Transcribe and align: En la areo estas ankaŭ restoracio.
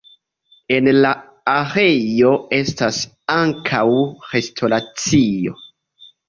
En 0.75 0.87
la 1.05 1.09
areo 1.55 2.31
estas 2.61 3.03
ankaŭ 3.35 3.83
restoracio. 4.33 5.55